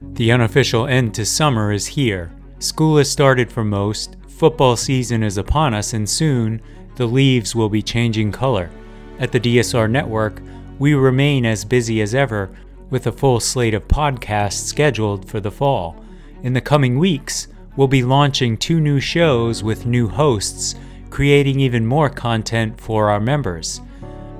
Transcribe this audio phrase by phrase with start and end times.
[0.00, 2.30] The unofficial end to summer is here.
[2.60, 6.62] School has started for most, football season is upon us, and soon
[6.94, 8.70] the leaves will be changing color.
[9.18, 10.40] At the DSR Network,
[10.78, 12.48] we remain as busy as ever
[12.90, 15.96] with a full slate of podcasts scheduled for the fall.
[16.44, 20.76] In the coming weeks, we'll be launching two new shows with new hosts,
[21.10, 23.80] creating even more content for our members.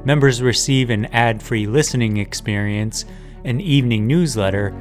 [0.04, 3.04] Members receive an ad free listening experience,
[3.43, 4.72] an evening newsletter,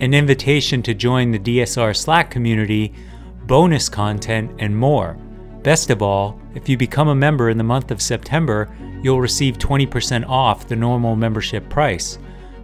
[0.00, 2.92] an invitation to join the DSR Slack community,
[3.46, 5.14] bonus content, and more.
[5.62, 8.68] Best of all, if you become a member in the month of September,
[9.02, 12.18] you'll receive 20% off the normal membership price.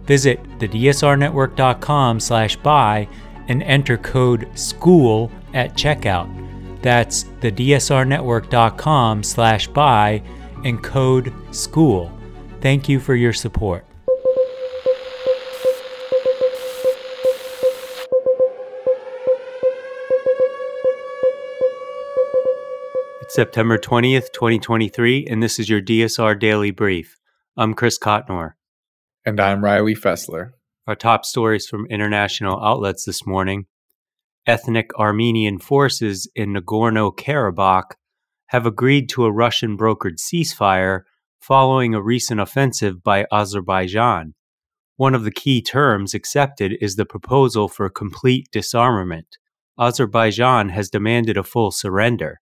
[0.05, 3.07] Visit thedsrnetwork.com slash buy
[3.47, 6.29] and enter code SCHOOL at checkout.
[6.81, 10.21] That's thedsrnetwork.com slash buy
[10.63, 12.11] and code SCHOOL.
[12.61, 13.85] Thank you for your support.
[23.35, 27.17] September 20th, 2023, and this is your DSR Daily Brief.
[27.57, 28.51] I'm Chris Cotnor.
[29.25, 30.51] And I'm Riley Fessler.
[30.85, 33.65] Our top stories from international outlets this morning
[34.45, 37.95] ethnic Armenian forces in Nagorno Karabakh
[38.49, 41.01] have agreed to a Russian brokered ceasefire
[41.41, 44.35] following a recent offensive by Azerbaijan.
[44.97, 49.39] One of the key terms accepted is the proposal for complete disarmament.
[49.79, 52.39] Azerbaijan has demanded a full surrender.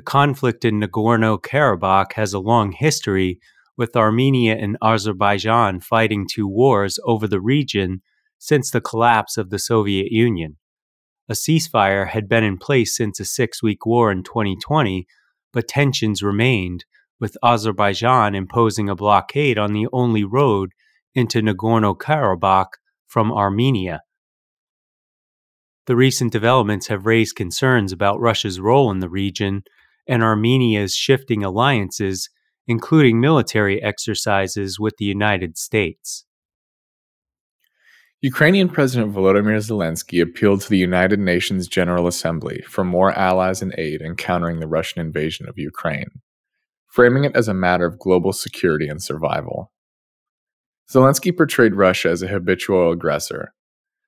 [0.00, 3.38] The conflict in Nagorno Karabakh has a long history
[3.76, 8.00] with Armenia and Azerbaijan fighting two wars over the region
[8.38, 10.56] since the collapse of the Soviet Union.
[11.28, 15.06] A ceasefire had been in place since a six week war in 2020,
[15.52, 16.86] but tensions remained,
[17.20, 20.70] with Azerbaijan imposing a blockade on the only road
[21.14, 22.72] into Nagorno Karabakh
[23.06, 24.00] from Armenia.
[25.84, 29.62] The recent developments have raised concerns about Russia's role in the region
[30.10, 32.28] and Armenia's shifting alliances
[32.70, 36.24] including military exercises with the United States.
[38.20, 43.74] Ukrainian President Volodymyr Zelensky appealed to the United Nations General Assembly for more allies and
[43.76, 46.10] aid in countering the Russian invasion of Ukraine,
[46.86, 49.72] framing it as a matter of global security and survival.
[50.88, 53.52] Zelensky portrayed Russia as a habitual aggressor,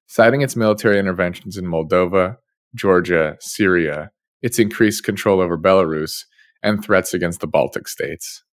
[0.06, 2.36] citing its military interventions in Moldova,
[2.76, 6.24] Georgia, Syria, its increased control over Belarus,
[6.62, 8.44] and threats against the Baltic states.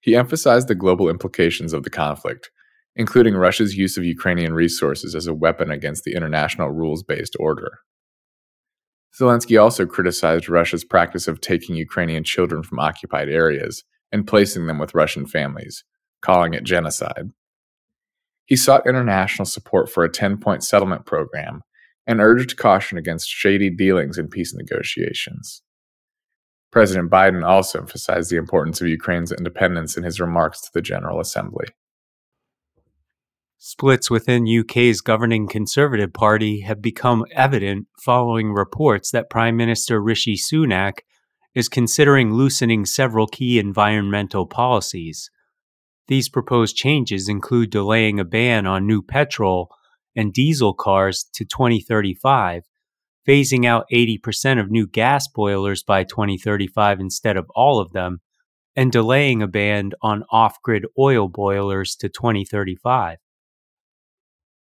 [0.00, 2.50] He emphasized the global implications of the conflict,
[2.96, 7.80] including Russia's use of Ukrainian resources as a weapon against the international rules based order.
[9.18, 14.78] Zelensky also criticized Russia's practice of taking Ukrainian children from occupied areas and placing them
[14.78, 15.84] with Russian families,
[16.22, 17.30] calling it genocide.
[18.46, 21.62] He sought international support for a 10 point settlement program
[22.10, 25.62] and urged caution against shady dealings in peace negotiations.
[26.72, 31.20] President Biden also emphasized the importance of Ukraine's independence in his remarks to the General
[31.20, 31.66] Assembly.
[33.58, 40.34] Splits within UK's governing Conservative Party have become evident following reports that Prime Minister Rishi
[40.34, 41.00] Sunak
[41.54, 45.30] is considering loosening several key environmental policies.
[46.08, 49.70] These proposed changes include delaying a ban on new petrol
[50.16, 52.64] and diesel cars to 2035
[53.26, 58.20] phasing out 80% of new gas boilers by 2035 instead of all of them,
[58.74, 63.18] and delaying a ban on off grid oil boilers to 2035.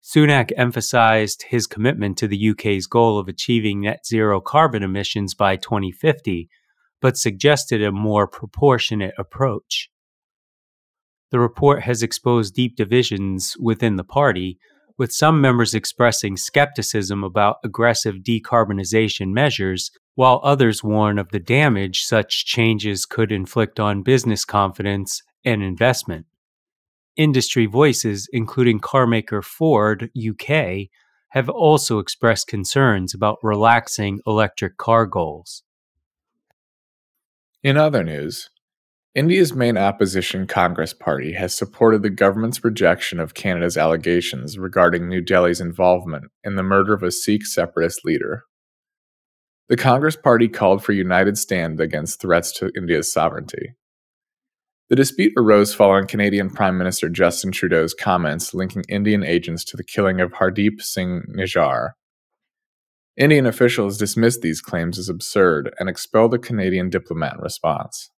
[0.03, 5.57] Sunak emphasized his commitment to the UK's goal of achieving net zero carbon emissions by
[5.57, 6.49] 2050,
[7.01, 9.91] but suggested a more proportionate approach.
[11.31, 14.59] The report has exposed deep divisions within the party,
[14.99, 22.03] with some members expressing skepticism about aggressive decarbonization measures, while others warn of the damage
[22.03, 26.27] such changes could inflict on business confidence and investment.
[27.17, 30.89] Industry voices, including carmaker Ford UK,
[31.31, 35.63] have also expressed concerns about relaxing electric car goals.
[37.63, 38.51] In other news,
[39.19, 45.21] India's main opposition Congress Party has supported the government's rejection of Canada's allegations regarding New
[45.21, 48.45] Delhi's involvement in the murder of a Sikh separatist leader.
[49.69, 53.75] The Congress Party called for united stand against threats to India's sovereignty.
[54.89, 59.83] The dispute arose following Canadian Prime Minister Justin Trudeau's comments linking Indian agents to the
[59.83, 61.95] killing of Hardeep Singh Nijjar.
[63.17, 68.13] Indian officials dismissed these claims as absurd and expelled a Canadian diplomat in response.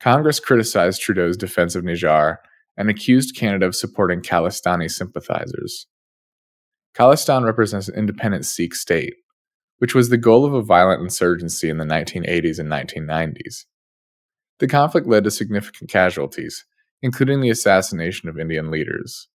[0.00, 2.38] Congress criticized Trudeau's defense of Nijjar
[2.76, 5.86] and accused Canada of supporting Khalistani sympathizers.
[6.96, 9.14] Khalistan represents an independent Sikh state,
[9.78, 13.66] which was the goal of a violent insurgency in the 1980s and 1990s.
[14.58, 16.64] The conflict led to significant casualties,
[17.02, 19.28] including the assassination of Indian leaders.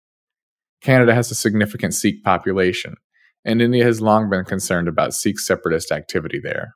[0.80, 2.96] Canada has a significant Sikh population,
[3.44, 6.74] and India has long been concerned about Sikh separatist activity there.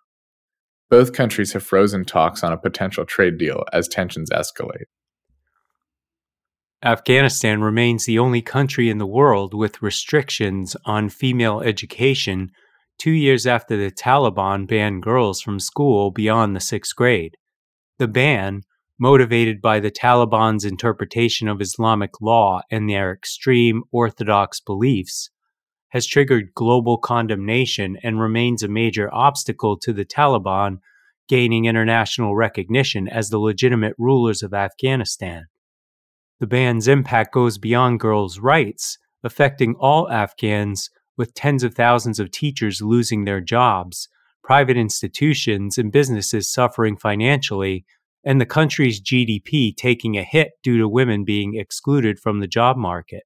[0.89, 4.87] Both countries have frozen talks on a potential trade deal as tensions escalate.
[6.85, 12.51] Afghanistan remains the only country in the world with restrictions on female education
[12.99, 17.37] two years after the Taliban banned girls from school beyond the sixth grade.
[17.99, 18.63] The ban,
[18.99, 25.31] motivated by the Taliban's interpretation of Islamic law and their extreme orthodox beliefs,
[25.91, 30.79] has triggered global condemnation and remains a major obstacle to the Taliban
[31.29, 35.47] gaining international recognition as the legitimate rulers of Afghanistan.
[36.39, 42.31] The ban's impact goes beyond girls' rights, affecting all Afghans, with tens of thousands of
[42.31, 44.09] teachers losing their jobs,
[44.45, 47.85] private institutions and businesses suffering financially,
[48.23, 52.77] and the country's GDP taking a hit due to women being excluded from the job
[52.77, 53.23] market.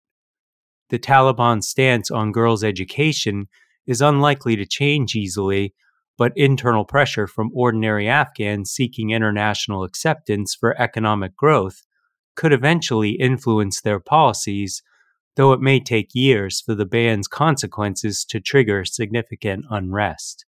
[0.90, 3.46] The Taliban's stance on girls' education
[3.86, 5.72] is unlikely to change easily,
[6.18, 11.82] but internal pressure from ordinary Afghans seeking international acceptance for economic growth
[12.34, 14.82] could eventually influence their policies,
[15.36, 20.44] though it may take years for the ban's consequences to trigger significant unrest.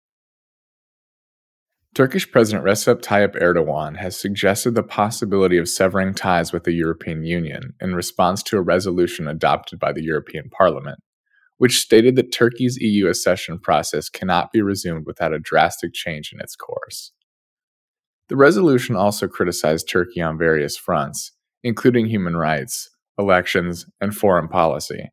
[1.98, 7.24] Turkish President Recep Tayyip Erdogan has suggested the possibility of severing ties with the European
[7.24, 11.00] Union in response to a resolution adopted by the European Parliament,
[11.56, 16.40] which stated that Turkey's EU accession process cannot be resumed without a drastic change in
[16.40, 17.10] its course.
[18.28, 21.32] The resolution also criticized Turkey on various fronts,
[21.64, 25.10] including human rights, elections, and foreign policy.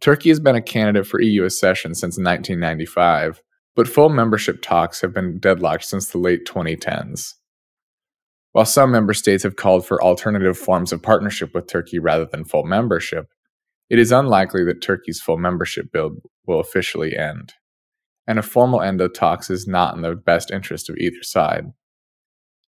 [0.00, 3.42] Turkey has been a candidate for EU accession since 1995,
[3.74, 7.34] but full membership talks have been deadlocked since the late 2010s.
[8.52, 12.44] While some member states have called for alternative forms of partnership with Turkey rather than
[12.44, 13.28] full membership,
[13.88, 17.54] it is unlikely that Turkey's full membership build will officially end.
[18.26, 21.72] And a formal end of talks is not in the best interest of either side.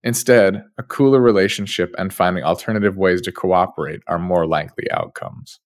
[0.03, 5.59] Instead, a cooler relationship and finding alternative ways to cooperate are more likely outcomes.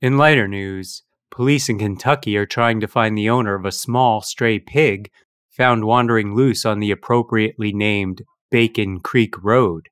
[0.00, 1.02] In lighter news,
[1.32, 5.10] police in Kentucky are trying to find the owner of a small stray pig
[5.50, 9.88] found wandering loose on the appropriately named Bacon Creek Road.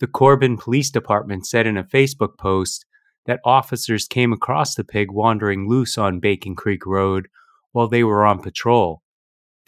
[0.00, 2.84] The Corbin Police Department said in a Facebook post
[3.26, 7.28] that officers came across the pig wandering loose on Bacon Creek Road
[7.70, 9.02] while they were on patrol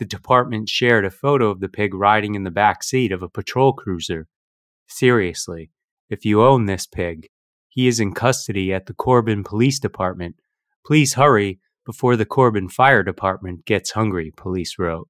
[0.03, 3.29] the department shared a photo of the pig riding in the back seat of a
[3.29, 4.26] patrol cruiser.
[4.88, 5.70] Seriously,
[6.11, 7.29] if you own this pig,
[7.69, 10.35] he is in custody at the Corbin Police Department.
[10.84, 15.08] Please hurry before the Corbin Fire Department gets hungry, police wrote.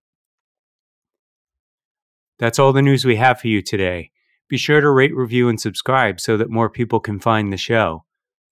[2.39, 4.11] That's all the news we have for you today.
[4.49, 8.05] Be sure to rate, review, and subscribe so that more people can find the show.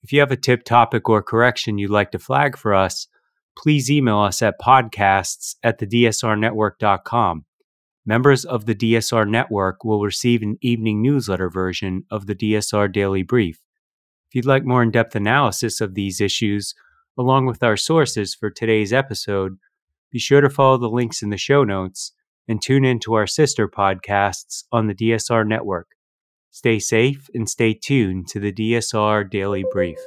[0.02, 3.06] If you have a tip, topic, or correction you'd like to flag for us,
[3.56, 7.44] please email us at podcasts at thedsrnetwork.com.
[8.06, 13.22] Members of the DSR Network will receive an evening newsletter version of the DSR Daily
[13.22, 13.60] Brief.
[14.28, 16.74] If you'd like more in depth analysis of these issues,
[17.18, 19.58] along with our sources for today's episode,
[20.10, 22.12] be sure to follow the links in the show notes
[22.48, 25.88] and tune in to our sister podcasts on the DSR Network.
[26.50, 29.98] Stay safe and stay tuned to the DSR Daily Brief.